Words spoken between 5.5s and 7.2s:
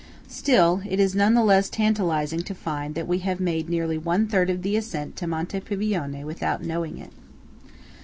Pavione without knowing it.